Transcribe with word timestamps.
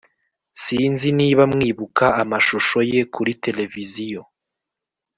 sinzi 0.61 1.07
niba 1.19 1.43
mwibuka 1.53 2.05
amashusho 2.21 2.77
ye 2.91 2.99
kuri 3.13 3.31
television, 3.43 4.27